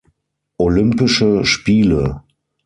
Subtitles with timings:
[0.57, 2.23] Olympische Spiele